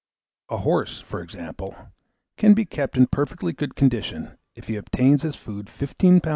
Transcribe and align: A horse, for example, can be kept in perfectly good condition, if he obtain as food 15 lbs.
A 0.49 0.57
horse, 0.57 0.99
for 0.99 1.21
example, 1.21 1.75
can 2.35 2.55
be 2.55 2.65
kept 2.65 2.97
in 2.97 3.05
perfectly 3.05 3.53
good 3.53 3.75
condition, 3.75 4.35
if 4.55 4.65
he 4.65 4.75
obtain 4.75 5.19
as 5.23 5.35
food 5.35 5.69
15 5.69 6.21
lbs. 6.21 6.29